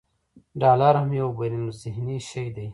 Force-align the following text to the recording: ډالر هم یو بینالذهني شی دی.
ډالر 0.61 0.93
هم 1.01 1.09
یو 1.21 1.27
بینالذهني 1.39 2.17
شی 2.29 2.47
دی. 2.55 2.67